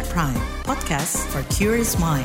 [0.00, 2.24] KBR Prime, podcast for curious mind.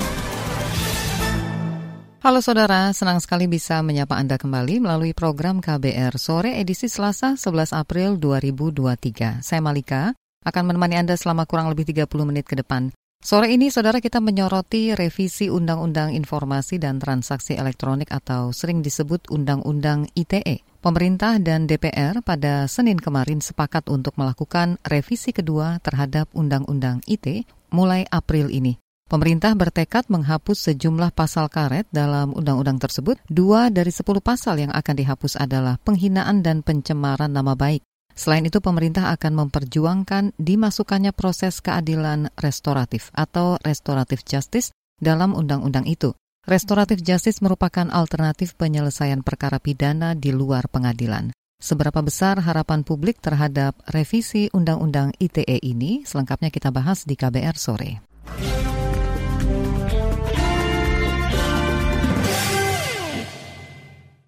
[2.24, 7.76] Halo saudara, senang sekali bisa menyapa Anda kembali melalui program KBR Sore edisi Selasa 11
[7.76, 9.44] April 2023.
[9.44, 10.16] Saya Malika,
[10.48, 12.96] akan menemani Anda selama kurang lebih 30 menit ke depan.
[13.20, 20.16] Sore ini, saudara kita menyoroti revisi Undang-Undang Informasi dan Transaksi Elektronik atau sering disebut Undang-Undang
[20.16, 20.64] ITE.
[20.80, 28.08] Pemerintah dan DPR pada Senin kemarin sepakat untuk melakukan revisi kedua terhadap Undang-Undang ITE mulai
[28.08, 28.80] April ini.
[29.06, 33.22] Pemerintah bertekad menghapus sejumlah pasal karet dalam undang-undang tersebut.
[33.30, 37.86] Dua dari sepuluh pasal yang akan dihapus adalah penghinaan dan pencemaran nama baik.
[38.16, 46.16] Selain itu, pemerintah akan memperjuangkan dimasukkannya proses keadilan restoratif atau restoratif justice dalam undang-undang itu.
[46.48, 51.30] Restoratif justice merupakan alternatif penyelesaian perkara pidana di luar pengadilan.
[51.66, 56.06] Seberapa besar harapan publik terhadap revisi Undang-Undang ITE ini?
[56.06, 58.06] Selengkapnya kita bahas di KBR sore.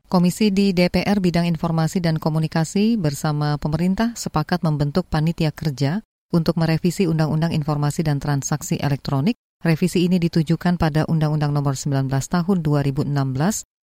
[0.09, 6.01] Komisi di DPR Bidang Informasi dan Komunikasi bersama pemerintah sepakat membentuk panitia kerja
[6.33, 9.37] untuk merevisi Undang-Undang Informasi dan Transaksi Elektronik.
[9.61, 13.13] Revisi ini ditujukan pada Undang-Undang Nomor 19 Tahun 2016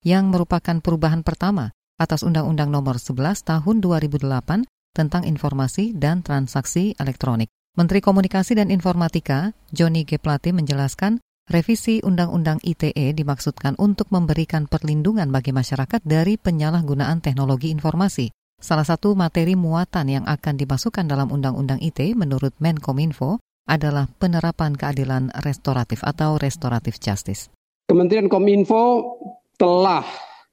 [0.05, 7.51] yang merupakan perubahan pertama atas Undang-Undang Nomor 11 Tahun 2008 tentang informasi dan transaksi elektronik.
[7.77, 10.17] Menteri Komunikasi dan Informatika, Joni G.
[10.17, 18.29] Plate menjelaskan Revisi Undang-Undang ITE dimaksudkan untuk memberikan perlindungan bagi masyarakat dari penyalahgunaan teknologi informasi.
[18.61, 25.33] Salah satu materi muatan yang akan dimasukkan dalam Undang-Undang ITE menurut Menkominfo adalah penerapan keadilan
[25.41, 27.49] restoratif atau restoratif justice.
[27.89, 29.17] Kementerian Kominfo
[29.57, 30.05] telah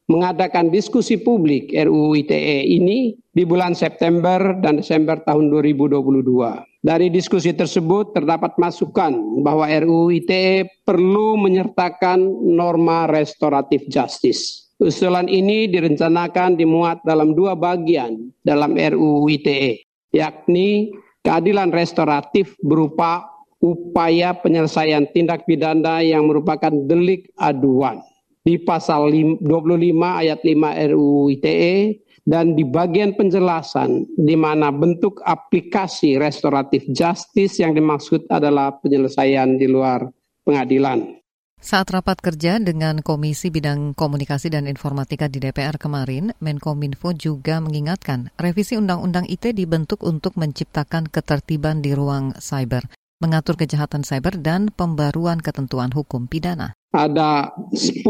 [0.07, 6.07] mengadakan diskusi publik RUU ITE ini di bulan September dan Desember tahun 2022.
[6.87, 14.71] Dari diskusi tersebut terdapat masukan bahwa RUU ITE perlu menyertakan norma restoratif justice.
[14.79, 19.83] Usulan ini direncanakan dimuat dalam dua bagian dalam RUU ITE,
[20.15, 20.95] yakni
[21.27, 23.27] keadilan restoratif berupa
[23.59, 28.05] upaya penyelesaian tindak pidana yang merupakan delik aduan
[28.47, 29.43] di pasal 25
[29.99, 37.75] ayat 5 RUU ITE dan di bagian penjelasan di mana bentuk aplikasi restoratif justice yang
[37.75, 40.07] dimaksud adalah penyelesaian di luar
[40.47, 41.19] pengadilan.
[41.57, 48.31] Saat rapat kerja dengan Komisi Bidang Komunikasi dan Informatika di DPR kemarin, Menkominfo juga mengingatkan
[48.39, 52.87] revisi Undang-Undang ITE dibentuk untuk menciptakan ketertiban di ruang cyber,
[53.23, 58.03] mengatur kejahatan cyber, dan pembaruan ketentuan hukum pidana ada 10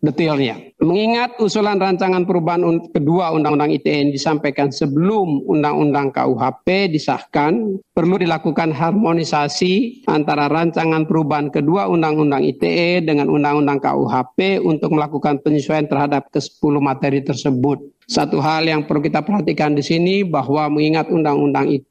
[0.00, 0.56] detailnya.
[0.80, 10.04] Mengingat usulan rancangan perubahan kedua Undang-Undang ITE disampaikan sebelum Undang-Undang KUHP disahkan, perlu dilakukan harmonisasi
[10.08, 17.20] antara rancangan perubahan kedua Undang-Undang ITE dengan Undang-Undang KUHP untuk melakukan penyesuaian terhadap ke-10 materi
[17.20, 17.84] tersebut.
[18.08, 21.89] Satu hal yang perlu kita perhatikan di sini bahwa mengingat Undang-Undang ITE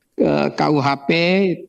[0.53, 1.09] KUHP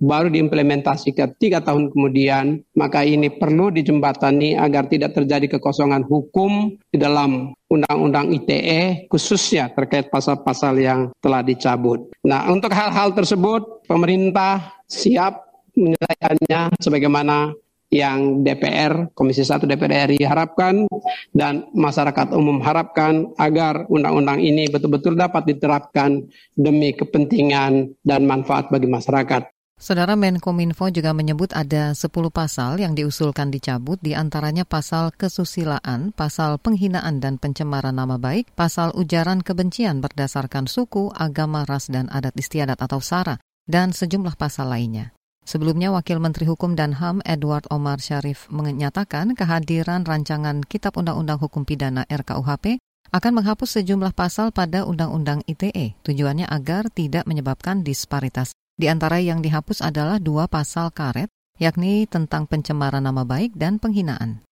[0.02, 6.98] baru diimplementasikan tiga tahun kemudian, maka ini perlu dijembatani agar tidak terjadi kekosongan hukum di
[6.98, 12.10] dalam Undang-Undang ITE khususnya terkait pasal-pasal yang telah dicabut.
[12.26, 15.46] Nah, untuk hal-hal tersebut pemerintah siap
[15.78, 17.54] menyelesaikannya sebagaimana
[17.90, 20.86] yang DPR, Komisi 1 DPR RI harapkan
[21.34, 26.22] dan masyarakat umum harapkan agar undang-undang ini betul-betul dapat diterapkan
[26.54, 29.50] demi kepentingan dan manfaat bagi masyarakat.
[29.80, 36.60] Saudara Menkominfo juga menyebut ada 10 pasal yang diusulkan dicabut, di antaranya pasal kesusilaan, pasal
[36.60, 42.76] penghinaan dan pencemaran nama baik, pasal ujaran kebencian berdasarkan suku, agama, ras, dan adat istiadat
[42.76, 45.16] atau SARA, dan sejumlah pasal lainnya.
[45.50, 51.66] Sebelumnya, Wakil Menteri Hukum dan HAM Edward Omar Syarif menyatakan kehadiran rancangan Kitab Undang-Undang Hukum
[51.66, 52.78] Pidana RKUHP
[53.10, 55.98] akan menghapus sejumlah pasal pada Undang-Undang ITE.
[56.06, 58.54] Tujuannya agar tidak menyebabkan disparitas.
[58.78, 61.26] Di antara yang dihapus adalah dua pasal karet,
[61.58, 64.46] yakni tentang pencemaran nama baik dan penghinaan.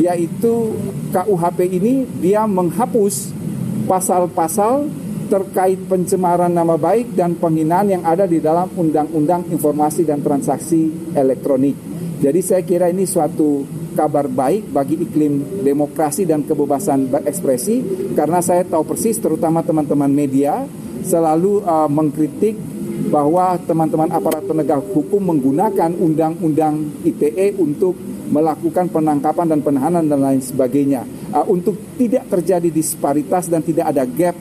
[0.00, 0.72] Yaitu
[1.12, 3.36] KUHP ini dia menghapus
[3.84, 4.88] pasal-pasal
[5.30, 11.78] terkait pencemaran nama baik dan penghinaan yang ada di dalam Undang-Undang Informasi dan Transaksi Elektronik.
[12.20, 17.80] Jadi saya kira ini suatu kabar baik bagi iklim demokrasi dan kebebasan berekspresi
[18.12, 20.68] karena saya tahu persis terutama teman-teman media
[21.06, 22.58] selalu uh, mengkritik
[23.08, 27.96] bahwa teman-teman aparat penegak hukum menggunakan undang-undang ITE untuk
[28.30, 31.08] melakukan penangkapan dan penahanan dan lain sebagainya.
[31.32, 34.36] Uh, untuk tidak terjadi disparitas dan tidak ada gap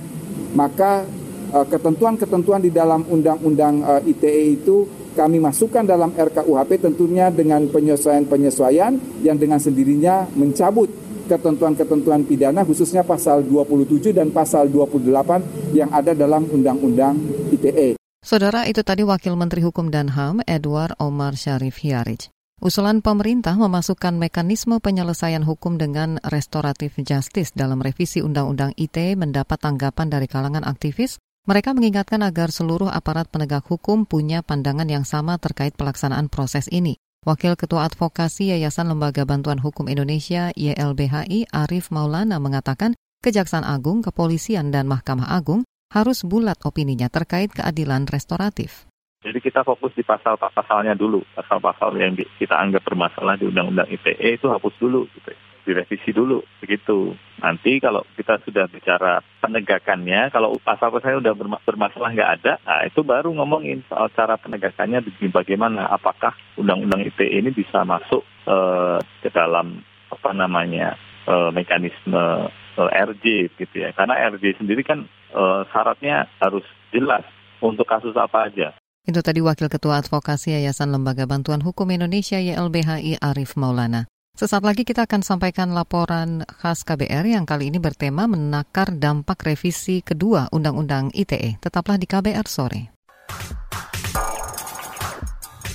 [0.53, 1.05] maka
[1.53, 4.77] eh, ketentuan-ketentuan di dalam undang-undang eh, ITE itu
[5.17, 10.87] kami masukkan dalam RKUHP tentunya dengan penyesuaian-penyesuaian yang dengan sendirinya mencabut
[11.29, 17.15] ketentuan-ketentuan pidana khususnya pasal 27 dan pasal 28 yang ada dalam Undang-Undang
[17.53, 18.01] ITE.
[18.19, 22.38] Saudara, itu tadi Wakil Menteri Hukum dan HAM Edward Omar Syarif Hiarij.
[22.59, 30.11] Usulan pemerintah memasukkan mekanisme penyelesaian hukum dengan restoratif justice dalam revisi Undang-Undang ITE mendapat tanggapan
[30.11, 31.23] dari kalangan aktivis.
[31.47, 36.99] Mereka mengingatkan agar seluruh aparat penegak hukum punya pandangan yang sama terkait pelaksanaan proses ini.
[37.23, 42.91] Wakil Ketua Advokasi Yayasan Lembaga Bantuan Hukum Indonesia YLBHI Arif Maulana mengatakan
[43.23, 45.63] Kejaksaan Agung, Kepolisian, dan Mahkamah Agung
[45.95, 48.88] harus bulat opininya terkait keadilan restoratif.
[49.19, 54.47] Jadi kita fokus di pasal-pasalnya dulu, pasal-pasal yang kita anggap bermasalah di Undang-Undang ITE itu
[54.47, 55.35] hapus dulu, gitu.
[55.67, 57.19] direvisi dulu, begitu.
[57.43, 61.35] Nanti kalau kita sudah bicara penegakannya, kalau pasal-pasalnya sudah
[61.67, 65.03] bermasalah nggak ada, nah itu baru ngomongin soal cara penegakannya
[65.35, 69.83] bagaimana, apakah Undang-Undang ITE ini bisa masuk uh, ke dalam
[70.15, 70.95] apa namanya
[71.27, 72.47] uh, mekanisme
[72.79, 75.03] eh, RJ gitu ya, karena RJ sendiri kan
[75.35, 76.63] uh, syaratnya harus
[76.95, 77.27] jelas
[77.59, 78.78] untuk kasus apa aja.
[79.07, 84.09] Itu tadi Wakil Ketua Advokasi Yayasan Lembaga Bantuan Hukum Indonesia YLBHI Arif Maulana.
[84.39, 89.99] Sesaat lagi kita akan sampaikan laporan khas KBR yang kali ini bertema menakar dampak revisi
[89.99, 91.59] kedua Undang-Undang ITE.
[91.59, 92.81] Tetaplah di KBR sore.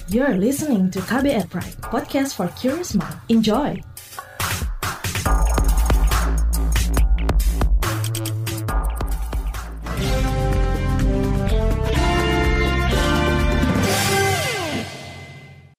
[0.08, 3.20] You're listening to KBR Pride, podcast for curious mind.
[3.28, 3.93] Enjoy!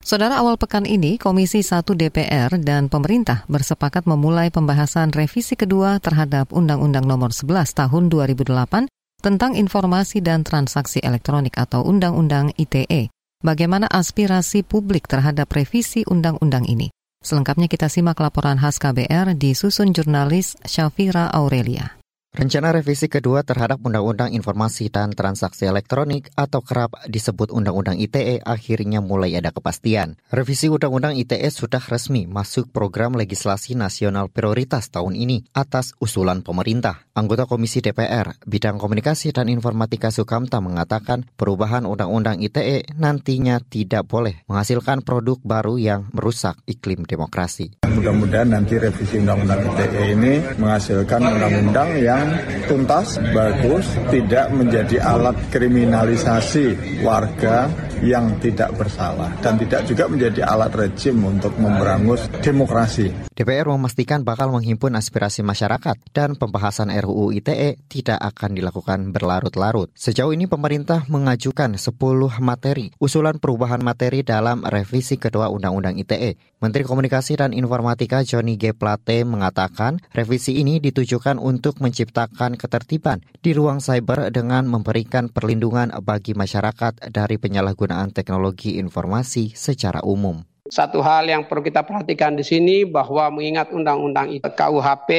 [0.06, 6.54] Saudara awal pekan ini, Komisi 1 DPR dan pemerintah bersepakat memulai pembahasan revisi kedua terhadap
[6.54, 8.86] Undang-Undang Nomor 11 Tahun 2008
[9.26, 13.10] tentang Informasi dan Transaksi Elektronik atau Undang-Undang ITE.
[13.42, 16.94] Bagaimana aspirasi publik terhadap revisi undang-undang ini?
[17.26, 22.05] Selengkapnya kita simak laporan khas KBR disusun jurnalis Syafira Aurelia.
[22.36, 29.00] Rencana revisi kedua terhadap Undang-Undang Informasi dan Transaksi Elektronik atau kerap disebut Undang-Undang ITE akhirnya
[29.00, 30.20] mulai ada kepastian.
[30.28, 37.08] Revisi Undang-Undang ITE sudah resmi masuk program legislasi nasional prioritas tahun ini atas usulan pemerintah.
[37.16, 44.44] Anggota Komisi DPR Bidang Komunikasi dan Informatika Sukamta mengatakan perubahan Undang-Undang ITE nantinya tidak boleh
[44.52, 47.80] menghasilkan produk baru yang merusak iklim demokrasi.
[47.88, 52.25] Mudah-mudahan nanti revisi Undang-Undang ITE ini menghasilkan undang-undang yang
[52.70, 57.70] tuntas, bagus, tidak menjadi alat kriminalisasi warga
[58.04, 63.12] yang tidak bersalah dan tidak juga menjadi alat rejim untuk memberangus demokrasi.
[63.36, 69.92] DPR memastikan bakal menghimpun aspirasi masyarakat dan pembahasan RUU ITE tidak akan dilakukan berlarut-larut.
[69.96, 71.96] Sejauh ini pemerintah mengajukan 10
[72.40, 76.40] materi usulan perubahan materi dalam revisi kedua Undang-Undang ITE.
[76.64, 78.72] Menteri Komunikasi dan Informatika Johnny G.
[78.72, 82.05] Plate mengatakan revisi ini ditujukan untuk menciptakan
[82.58, 90.46] ketertiban di ruang cyber dengan memberikan perlindungan bagi masyarakat dari penyalahgunaan teknologi informasi secara umum.
[90.66, 95.10] Satu hal yang perlu kita perhatikan di sini bahwa mengingat undang-undang KUHP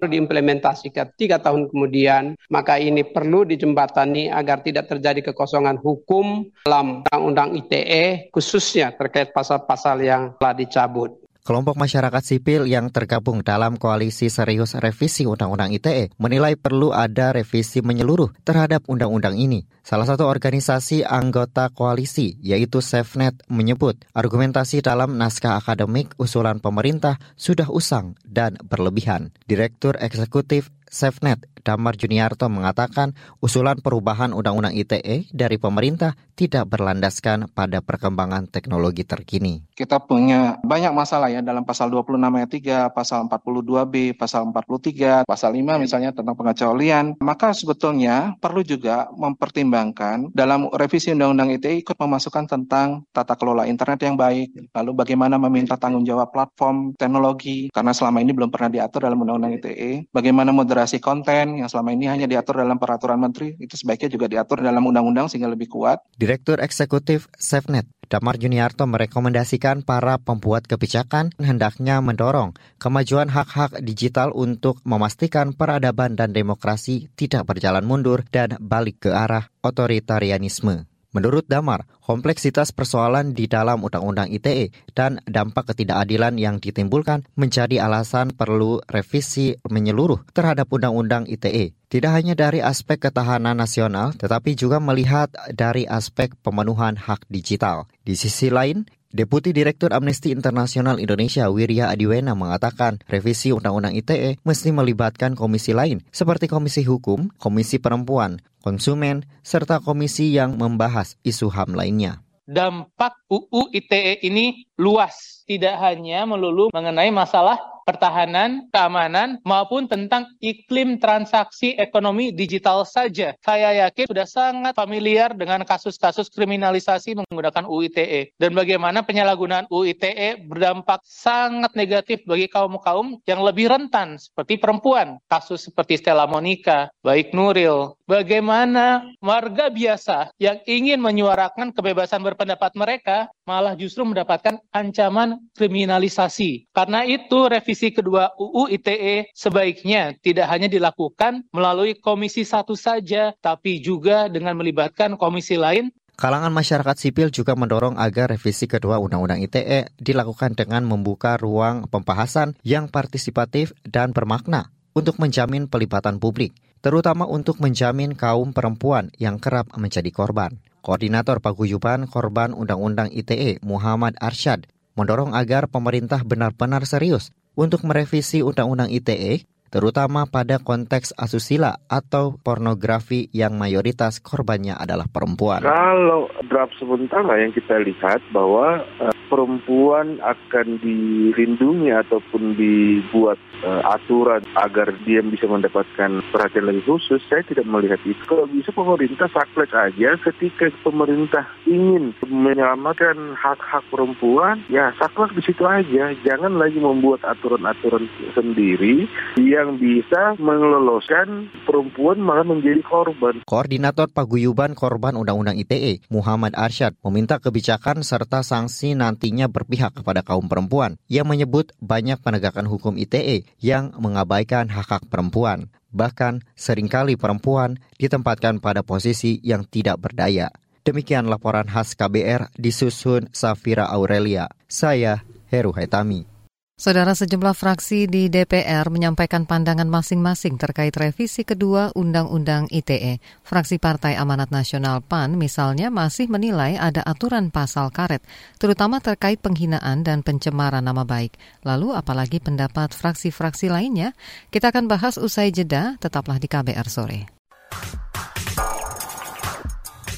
[0.00, 7.04] itu diimplementasikan tiga tahun kemudian, maka ini perlu dijembatani agar tidak terjadi kekosongan hukum dalam
[7.04, 11.23] undang-undang ITE khususnya terkait pasal-pasal yang telah dicabut.
[11.44, 17.84] Kelompok masyarakat sipil yang tergabung dalam koalisi serius revisi Undang-Undang ITE menilai perlu ada revisi
[17.84, 19.68] menyeluruh terhadap undang-undang ini.
[19.84, 27.68] Salah satu organisasi anggota koalisi, yaitu SafeNet, menyebut argumentasi dalam naskah akademik usulan pemerintah sudah
[27.68, 29.28] usang dan berlebihan.
[29.44, 33.12] Direktur Eksekutif SafeNet, Damar Juniarto mengatakan
[33.44, 39.62] usulan perubahan Undang-Undang ITE dari pemerintah tidak berlandaskan pada perkembangan teknologi terkini.
[39.74, 42.50] Kita punya banyak masalah ya dalam pasal 26 ayat
[42.90, 47.18] 3, pasal 42B, pasal 43, pasal 5 misalnya tentang pengecualian.
[47.22, 54.02] Maka sebetulnya perlu juga mempertimbangkan dalam revisi Undang-Undang ITE ikut memasukkan tentang tata kelola internet
[54.02, 59.06] yang baik, lalu bagaimana meminta tanggung jawab platform teknologi, karena selama ini belum pernah diatur
[59.06, 63.78] dalam Undang-Undang ITE, bagaimana moderasi konten, yang selama ini hanya diatur dalam peraturan menteri itu
[63.78, 66.02] sebaiknya juga diatur dalam undang-undang sehingga lebih kuat.
[66.24, 74.80] Direktur Eksekutif SafeNet Damar Juniarto merekomendasikan para pembuat kebijakan hendaknya mendorong kemajuan hak-hak digital untuk
[74.88, 80.88] memastikan peradaban dan demokrasi tidak berjalan mundur dan balik ke arah otoritarianisme.
[81.14, 88.34] Menurut Damar, kompleksitas persoalan di dalam Undang-Undang ITE dan dampak ketidakadilan yang ditimbulkan menjadi alasan
[88.34, 91.78] perlu revisi menyeluruh terhadap Undang-Undang ITE.
[91.86, 97.86] Tidak hanya dari aspek ketahanan nasional, tetapi juga melihat dari aspek pemenuhan hak digital.
[98.02, 98.82] Di sisi lain,
[99.14, 106.02] Deputi Direktur Amnesty Internasional Indonesia Wirya Adiwena mengatakan revisi Undang-Undang ITE mesti melibatkan komisi lain
[106.10, 112.26] seperti Komisi Hukum, Komisi Perempuan, Konsumen, serta komisi yang membahas isu HAM lainnya.
[112.42, 120.96] Dampak UU ITE ini luas, tidak hanya melulu mengenai masalah pertahanan, keamanan, maupun tentang iklim
[120.96, 123.36] transaksi ekonomi digital saja.
[123.44, 131.04] Saya yakin sudah sangat familiar dengan kasus-kasus kriminalisasi menggunakan UITE dan bagaimana penyalahgunaan UITE berdampak
[131.04, 135.20] sangat negatif bagi kaum-kaum yang lebih rentan seperti perempuan.
[135.28, 143.28] Kasus seperti Stella Monica, baik Nuril, bagaimana warga biasa yang ingin menyuarakan kebebasan berpendapat mereka
[143.44, 146.64] malah justru mendapatkan ancaman kriminalisasi.
[146.72, 153.82] Karena itu revisi kedua UU ITE sebaiknya tidak hanya dilakukan melalui komisi satu saja, tapi
[153.82, 159.90] juga dengan melibatkan komisi lain Kalangan masyarakat sipil juga mendorong agar revisi kedua Undang-Undang ITE
[159.98, 166.54] dilakukan dengan membuka ruang pembahasan yang partisipatif dan bermakna untuk menjamin pelibatan publik,
[166.86, 170.54] terutama untuk menjamin kaum perempuan yang kerap menjadi korban.
[170.86, 178.90] Koordinator Paguyuban Korban Undang-Undang ITE Muhammad Arsyad mendorong agar pemerintah benar-benar serius untuk merevisi Undang-Undang
[178.90, 185.66] ITE terutama pada konteks asusila atau pornografi yang mayoritas korbannya adalah perempuan.
[185.66, 194.44] Kalau draft sementara yang kita lihat bahwa uh, perempuan akan dilindungi ataupun dibuat uh, aturan
[194.56, 198.20] agar dia bisa mendapatkan perhatian lebih khusus, saya tidak melihat itu.
[198.28, 205.64] Kalau bisa pemerintah saklek aja ketika pemerintah ingin menyelamatkan hak-hak perempuan, ya saklek di situ
[205.64, 206.12] aja.
[206.24, 209.08] Jangan lagi membuat aturan-aturan sendiri
[209.40, 213.40] yang bisa meloloskan perempuan malah menjadi korban.
[213.48, 220.20] Koordinator Paguyuban Korban Undang-Undang ITE, Muhammad Arsyad, meminta kebijakan serta sanksi nanti nantinya berpihak kepada
[220.20, 221.00] kaum perempuan.
[221.08, 225.72] Ia menyebut banyak penegakan hukum ITE yang mengabaikan hak-hak perempuan.
[225.96, 230.52] Bahkan sering kali perempuan ditempatkan pada posisi yang tidak berdaya.
[230.84, 234.52] Demikian laporan khas KBR disusun Safira Aurelia.
[234.68, 236.33] Saya Heru Haitami.
[236.74, 243.22] Saudara sejumlah fraksi di DPR menyampaikan pandangan masing-masing terkait revisi kedua Undang-Undang ITE.
[243.46, 248.26] Fraksi Partai Amanat Nasional PAN misalnya masih menilai ada aturan pasal karet,
[248.58, 251.38] terutama terkait penghinaan dan pencemaran nama baik.
[251.62, 254.10] Lalu apalagi pendapat fraksi-fraksi lainnya?
[254.50, 257.30] Kita akan bahas usai jeda, tetaplah di KBR sore.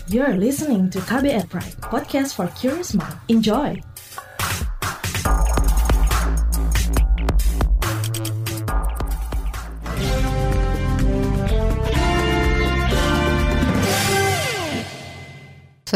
[0.08, 3.20] You're listening to KBR Pride, podcast for curious mind.
[3.28, 3.76] Enjoy!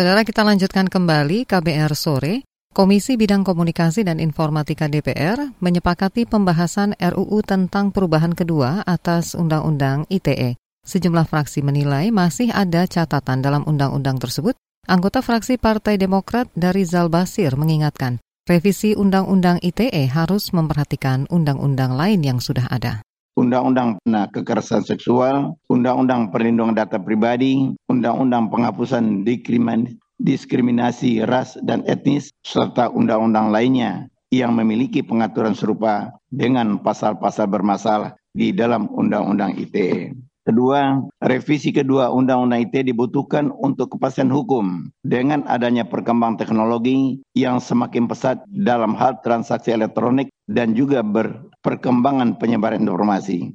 [0.00, 2.48] Saudara kita lanjutkan kembali KBR sore.
[2.72, 10.56] Komisi Bidang Komunikasi dan Informatika DPR menyepakati pembahasan RUU tentang perubahan kedua atas Undang-Undang ITE.
[10.88, 14.56] Sejumlah fraksi menilai masih ada catatan dalam undang-undang tersebut.
[14.88, 22.40] Anggota fraksi Partai Demokrat dari Zalbasir mengingatkan, revisi Undang-Undang ITE harus memperhatikan undang-undang lain yang
[22.40, 23.04] sudah ada.
[23.40, 24.04] Undang-Undang
[24.36, 29.24] Kekerasan Seksual, Undang-Undang Perlindungan Data Pribadi, Undang-Undang Penghapusan
[30.20, 38.52] Diskriminasi Ras dan Etnis, serta undang-undang lainnya yang memiliki pengaturan serupa dengan pasal-pasal bermasalah di
[38.52, 40.12] dalam Undang-Undang ITE.
[40.40, 48.04] Kedua, revisi kedua Undang-Undang ITE dibutuhkan untuk kepastian hukum dengan adanya perkembangan teknologi yang semakin
[48.04, 51.04] pesat dalam hal transaksi elektronik dan juga
[51.60, 53.52] berperkembangan penyebaran informasi.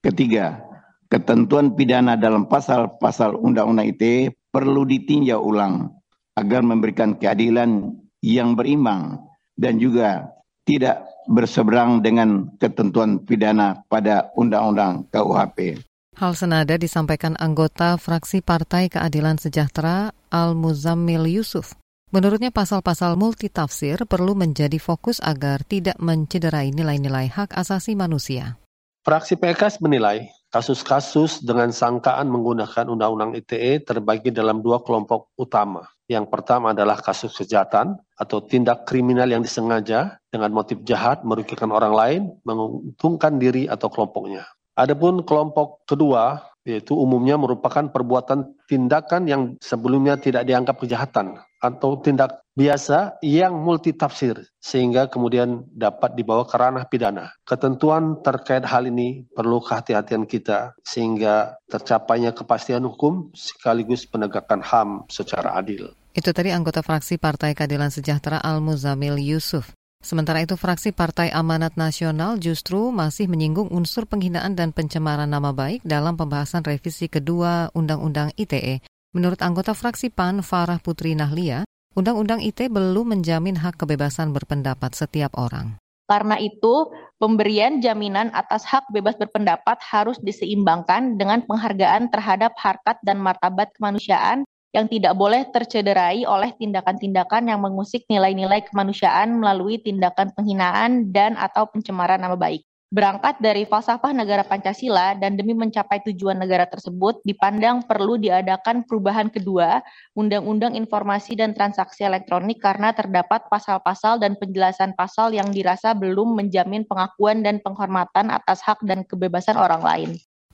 [0.00, 0.64] Ketiga,
[1.12, 5.92] ketentuan pidana dalam pasal-pasal Undang-Undang ITE perlu ditinjau ulang
[6.32, 7.92] agar memberikan keadilan
[8.24, 9.20] yang berimbang
[9.52, 10.32] dan juga
[10.64, 15.76] tidak berseberang dengan ketentuan pidana pada Undang-Undang KUHP.
[16.16, 21.76] Hal senada disampaikan anggota fraksi Partai Keadilan Sejahtera Al-Muzammil Yusuf.
[22.12, 28.60] Menurutnya pasal-pasal multitafsir perlu menjadi fokus agar tidak mencederai nilai-nilai hak asasi manusia.
[29.00, 35.88] Fraksi PKS menilai kasus-kasus dengan sangkaan menggunakan Undang-Undang ITE terbagi dalam dua kelompok utama.
[36.04, 41.96] Yang pertama adalah kasus kejahatan atau tindak kriminal yang disengaja dengan motif jahat merugikan orang
[41.96, 44.44] lain, menguntungkan diri atau kelompoknya.
[44.76, 52.42] Adapun kelompok kedua yaitu umumnya merupakan perbuatan tindakan yang sebelumnya tidak dianggap kejahatan atau tindak
[52.52, 57.32] biasa yang multitafsir sehingga kemudian dapat dibawa ke ranah pidana.
[57.48, 65.56] Ketentuan terkait hal ini perlu kehati-hatian kita sehingga tercapainya kepastian hukum sekaligus penegakan HAM secara
[65.56, 65.94] adil.
[66.12, 69.72] Itu tadi anggota fraksi Partai Keadilan Sejahtera Al-Muzamil Yusuf.
[70.02, 75.86] Sementara itu fraksi Partai Amanat Nasional justru masih menyinggung unsur penghinaan dan pencemaran nama baik
[75.86, 78.82] dalam pembahasan revisi kedua Undang-Undang ITE.
[79.12, 85.36] Menurut anggota fraksi PAN Farah Putri Nahlia, Undang-Undang ITE belum menjamin hak kebebasan berpendapat setiap
[85.36, 85.76] orang.
[86.08, 86.88] Karena itu,
[87.20, 94.48] pemberian jaminan atas hak bebas berpendapat harus diseimbangkan dengan penghargaan terhadap harkat dan martabat kemanusiaan
[94.72, 101.68] yang tidak boleh tercederai oleh tindakan-tindakan yang mengusik nilai-nilai kemanusiaan melalui tindakan penghinaan dan atau
[101.68, 102.64] pencemaran nama baik.
[102.92, 109.32] Berangkat dari falsafah negara Pancasila dan demi mencapai tujuan negara tersebut, dipandang perlu diadakan perubahan
[109.32, 109.80] kedua
[110.12, 116.84] Undang-Undang Informasi dan Transaksi Elektronik karena terdapat pasal-pasal dan penjelasan pasal yang dirasa belum menjamin
[116.84, 120.10] pengakuan dan penghormatan atas hak dan kebebasan orang lain.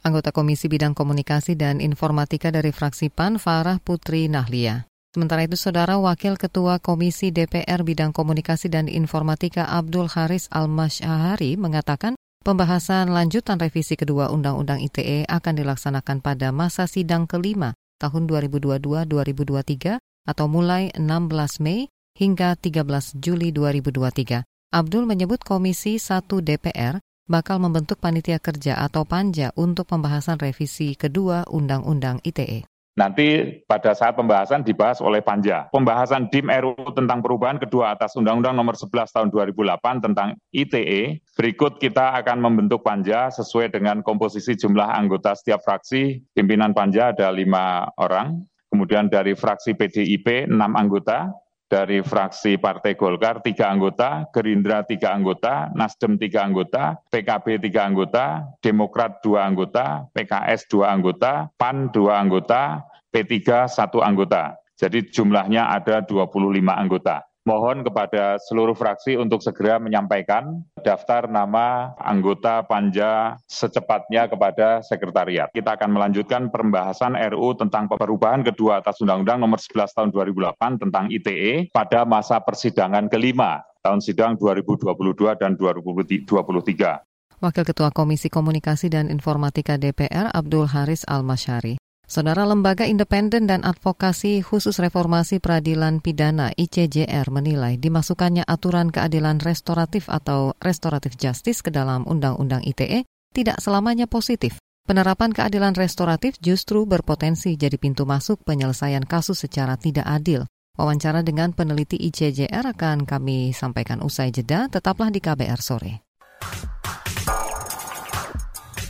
[0.07, 4.87] Anggota Komisi Bidang Komunikasi dan Informatika dari fraksi PAN, Farah Putri Nahlia.
[5.11, 12.15] Sementara itu, Saudara Wakil Ketua Komisi DPR Bidang Komunikasi dan Informatika Abdul Haris Al-Masyahari mengatakan
[12.49, 20.47] pembahasan lanjutan revisi kedua Undang-Undang ITE akan dilaksanakan pada masa sidang kelima tahun 2022-2023 atau
[20.49, 24.49] mulai 16 Mei hingga 13 Juli 2023.
[24.73, 31.45] Abdul menyebut Komisi 1 DPR bakal membentuk panitia kerja atau panja untuk pembahasan revisi kedua
[31.53, 32.65] Undang-Undang ITE.
[32.99, 35.71] Nanti pada saat pembahasan dibahas oleh Panja.
[35.71, 41.23] Pembahasan DIM RUU tentang perubahan kedua atas Undang-Undang nomor 11 tahun 2008 tentang ITE.
[41.39, 46.19] Berikut kita akan membentuk Panja sesuai dengan komposisi jumlah anggota setiap fraksi.
[46.35, 48.43] Pimpinan Panja ada lima orang.
[48.67, 51.31] Kemudian dari fraksi PDIP enam anggota,
[51.69, 58.49] dari fraksi Partai Golkar tiga anggota, Gerindra tiga anggota, Nasdem tiga anggota, PKB tiga anggota,
[58.65, 62.83] Demokrat dua anggota, PKS dua anggota, PAN dua anggota,
[63.13, 64.57] P3 satu anggota.
[64.79, 66.33] Jadi jumlahnya ada 25
[66.71, 75.49] anggota mohon kepada seluruh fraksi untuk segera menyampaikan daftar nama anggota panja secepatnya kepada sekretariat.
[75.49, 81.09] Kita akan melanjutkan pembahasan RU tentang perubahan kedua atas Undang-Undang nomor 11 tahun 2008 tentang
[81.09, 84.93] ITE pada masa persidangan kelima tahun sidang 2022
[85.41, 87.09] dan 2023.
[87.39, 91.79] Wakil Ketua Komisi Komunikasi dan Informatika DPR Abdul Haris Al-Masyari.
[92.09, 100.09] Saudara Lembaga Independen dan Advokasi Khusus Reformasi Peradilan Pidana ICJR menilai dimasukkannya aturan keadilan restoratif
[100.09, 103.05] atau restoratif justice ke dalam Undang-Undang ITE
[103.37, 104.57] tidak selamanya positif.
[104.89, 110.49] Penerapan keadilan restoratif justru berpotensi jadi pintu masuk penyelesaian kasus secara tidak adil.
[110.81, 116.09] Wawancara dengan peneliti ICJR akan kami sampaikan usai jeda, tetaplah di KBR sore.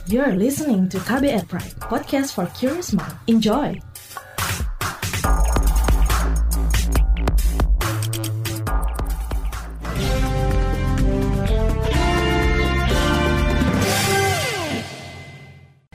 [0.09, 3.13] You're listening to KBR Pride, podcast for curious mind.
[3.29, 3.77] Enjoy!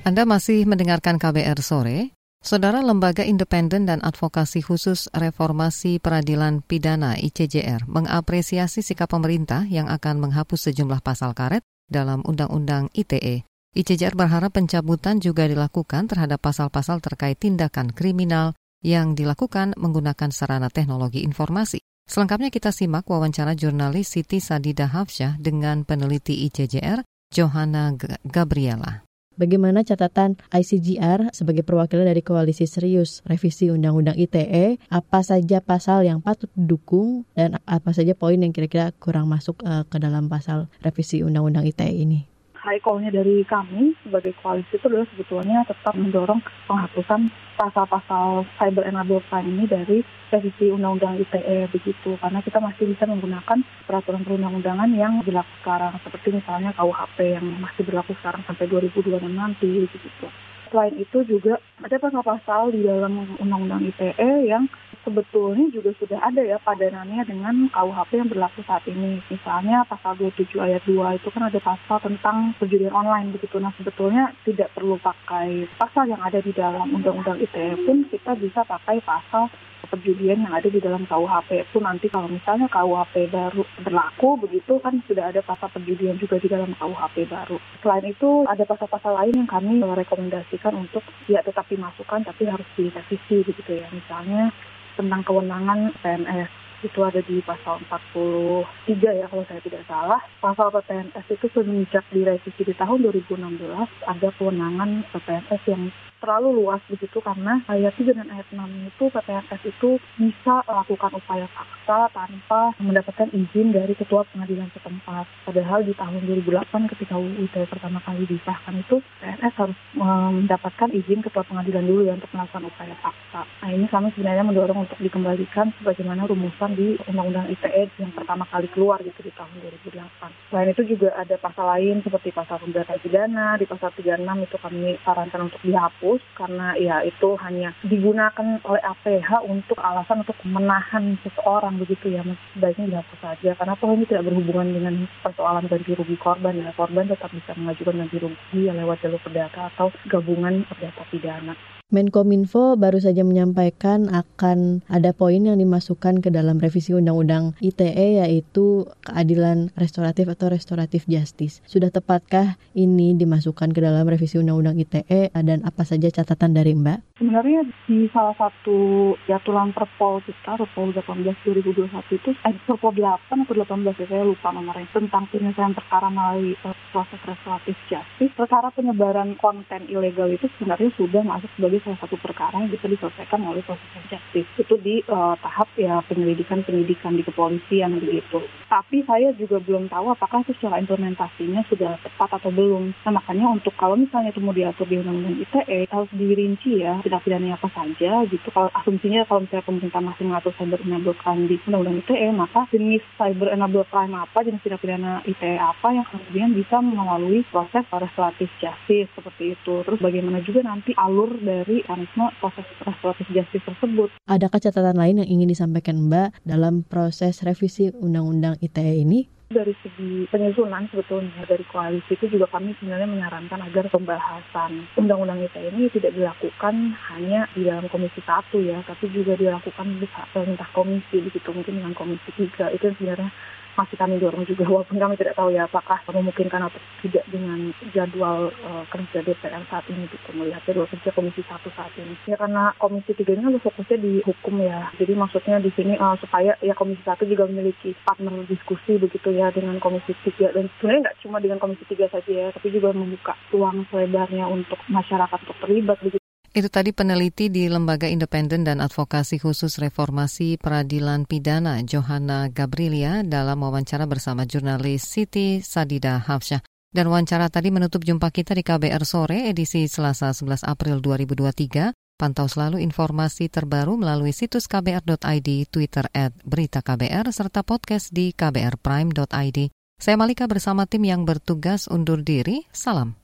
[0.07, 2.15] Anda masih mendengarkan KBR sore.
[2.39, 10.23] Saudara Lembaga Independen dan Advokasi Khusus Reformasi Peradilan Pidana ICJR mengapresiasi sikap pemerintah yang akan
[10.23, 13.43] menghapus sejumlah pasal karet dalam Undang-Undang ITE
[13.75, 18.55] ICJR berharap pencabutan juga dilakukan terhadap pasal-pasal terkait tindakan kriminal
[18.87, 21.83] yang dilakukan menggunakan sarana teknologi informasi.
[22.07, 27.03] Selengkapnya kita simak wawancara jurnalis Siti Sadida Hafsyah dengan peneliti ICJR,
[27.35, 27.91] Johanna
[28.23, 29.03] Gabriela.
[29.35, 34.79] Bagaimana catatan ICGR sebagai perwakilan dari koalisi serius revisi Undang-Undang ITE?
[34.87, 39.83] Apa saja pasal yang patut didukung dan apa saja poin yang kira-kira kurang masuk uh,
[39.91, 42.34] ke dalam pasal revisi Undang-Undang ITE ini?
[42.65, 47.29] High call-nya dari kami sebagai koalisi itu adalah sebetulnya tetap mendorong penghapusan
[47.61, 50.01] pasal-pasal cyber enabled crime ini dari
[50.33, 56.41] revisi undang-undang ITE begitu karena kita masih bisa menggunakan peraturan perundang-undangan yang berlaku sekarang seperti
[56.41, 60.27] misalnya KUHP yang masih berlaku sekarang sampai 2026 nanti begitu.
[60.73, 64.67] Selain itu juga ada pasal-pasal di dalam undang-undang ITE yang
[65.05, 69.21] sebetulnya juga sudah ada ya padanannya dengan KUHP yang berlaku saat ini.
[69.29, 73.61] Misalnya pasal 27 ayat 2 itu kan ada pasal tentang perjudian online begitu.
[73.61, 78.65] Nah sebetulnya tidak perlu pakai pasal yang ada di dalam undang-undang ITE pun kita bisa
[78.65, 79.53] pakai pasal
[79.95, 84.99] perjudian yang ada di dalam KUHP itu nanti kalau misalnya KUHP baru berlaku begitu kan
[85.07, 87.61] sudah ada pasal perjudian juga di dalam KUHP baru.
[87.85, 93.47] Selain itu ada pasal-pasal lain yang kami rekomendasikan untuk ya tetap dimasukkan tapi harus direvisi
[93.47, 93.87] begitu ya.
[93.93, 94.51] Misalnya
[94.95, 100.21] tentang kewenangan PNS itu ada di pasal 43 ya kalau saya tidak salah.
[100.39, 103.57] Pasal PPNS itu semenjak direvisi di tahun 2016
[104.05, 105.89] ada kewenangan PPNS yang
[106.25, 111.45] terlalu luas begitu karena ayat 3 dan ayat 6 itu PPNS itu bisa melakukan upaya
[111.53, 115.29] paksa tanpa mendapatkan izin dari ketua pengadilan setempat.
[115.45, 121.45] Padahal di tahun 2008 ketika UU pertama kali disahkan itu PNS harus mendapatkan izin ketua
[121.45, 123.45] pengadilan dulu ya untuk melakukan upaya paksa.
[123.61, 128.73] Nah ini kami sebenarnya mendorong untuk dikembalikan sebagaimana rumusan di Undang-Undang ITE yang pertama kali
[128.73, 129.53] keluar gitu di tahun
[129.93, 130.49] 2008.
[130.49, 134.97] Selain itu juga ada pasal lain seperti pasal pemberatan pidana, di pasal 36 itu kami
[135.05, 141.79] sarankan untuk dihapus karena ya itu hanya digunakan oleh APH untuk alasan untuk menahan seseorang
[141.81, 142.23] begitu ya
[142.55, 147.11] sebaiknya dihapus saja karena toh ini tidak berhubungan dengan persoalan ganti rugi korban ya korban
[147.11, 151.55] tetap bisa mengajukan ganti rugi ya lewat jalur perdata atau gabungan perdata pidana.
[151.93, 158.89] Menkominfo baru saja menyampaikan akan ada poin yang dimasukkan ke dalam revisi Undang-Undang ITE yaitu
[159.05, 161.61] keadilan restoratif atau restoratif justice.
[161.69, 167.21] Sudah tepatkah ini dimasukkan ke dalam revisi Undang-Undang ITE dan apa saja catatan dari Mbak?
[167.21, 173.55] Sebenarnya di salah satu jatulan Perpol kita, Perpol 18 2021 itu, eh Perpol 8 atau
[173.55, 176.59] 18 ya, saya lupa nomornya, tentang penyelesaian perkara melalui
[176.91, 178.35] proses restoratif justice.
[178.35, 183.41] Perkara penyebaran konten ilegal itu sebenarnya sudah masuk sebagai salah satu perkara yang bisa diselesaikan
[183.43, 184.51] oleh proses justice.
[184.61, 188.45] Itu di uh, tahap ya penyelidikan-penyelidikan di kepolisian begitu.
[188.69, 192.93] Tapi saya juga belum tahu apakah itu secara implementasinya sudah tepat atau belum.
[193.07, 197.25] Nah makanya untuk kalau misalnya itu mau diatur di Undang-Undang ITE harus dirinci ya tindak
[197.25, 198.49] pidana apa saja gitu.
[198.53, 203.03] Kalau asumsinya kalau misalnya pemerintah masih mengatur cyber enabled crime di Undang-Undang ITE maka jenis
[203.17, 208.51] cyber enabled crime apa, jenis tindak pidana ITE apa yang kemudian bisa melalui proses restoratif
[208.61, 209.75] justice seperti itu.
[209.87, 214.09] Terus bagaimana juga nanti alur dari mekanisme proses restoratif justice tersebut.
[214.29, 219.21] Adakah catatan lain yang ingin disampaikan Mbak dalam proses revisi Undang-Undang ITE ini?
[219.55, 225.71] dari segi penyusunan sebetulnya dari koalisi itu juga kami sebenarnya menyarankan agar pembahasan undang-undang ITE
[225.71, 226.75] ini tidak dilakukan
[227.15, 231.95] hanya di dalam komisi satu ya, tapi juga dilakukan di perintah komisi begitu mungkin dengan
[231.95, 233.31] komisi tiga itu sebenarnya
[233.75, 238.51] masih kami dorong juga walaupun kami tidak tahu ya apakah memungkinkan atau tidak dengan jadwal
[238.65, 242.15] uh, kerja DPR saat ini gitu melihat jadwal kerja Komisi satu saat ini.
[242.27, 244.91] Ya karena Komisi tiga ini lebih fokusnya di hukum ya.
[244.99, 249.51] Jadi maksudnya di sini uh, supaya ya Komisi satu juga memiliki partner diskusi begitu ya
[249.51, 250.55] dengan Komisi tiga.
[250.55, 254.81] Dan sebenarnya nggak cuma dengan Komisi tiga saja ya tapi juga membuka ruang selebarnya untuk
[254.89, 256.24] masyarakat untuk terlibat begitu
[256.55, 263.59] itu tadi peneliti di Lembaga Independen dan Advokasi Khusus Reformasi Peradilan Pidana Johanna Gabrilia dalam
[263.59, 266.63] wawancara bersama jurnalis Siti Sadida Hafsyah.
[266.95, 271.91] Dan wawancara tadi menutup jumpa kita di KBR Sore edisi Selasa 11 April 2023.
[272.15, 279.59] Pantau selalu informasi terbaru melalui situs kbr.id, Twitter at Berita KBR, serta podcast di kbrprime.id.
[279.99, 282.63] Saya Malika bersama tim yang bertugas undur diri.
[282.71, 283.24] Salam.